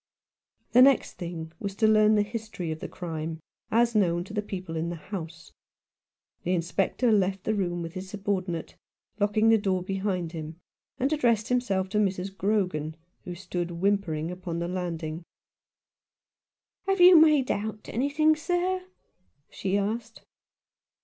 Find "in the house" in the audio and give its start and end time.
4.75-5.51